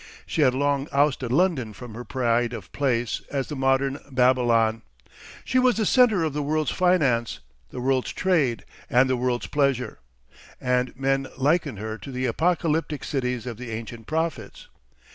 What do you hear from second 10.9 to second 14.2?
men likened her to the apocalyptic cities of the ancient